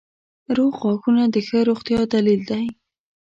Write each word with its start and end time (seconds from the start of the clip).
•روغ 0.55 0.73
غاښونه 0.81 1.23
د 1.29 1.35
ښه 1.47 1.59
روغتیا 1.69 1.99
دلیل 2.13 2.41
دی. 2.49 2.65